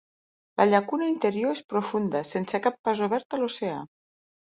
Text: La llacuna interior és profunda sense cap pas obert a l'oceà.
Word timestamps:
La 0.61 0.65
llacuna 0.71 1.09
interior 1.09 1.53
és 1.59 1.63
profunda 1.75 2.25
sense 2.33 2.65
cap 2.67 2.83
pas 2.91 3.07
obert 3.11 3.41
a 3.41 3.45
l'oceà. 3.45 3.81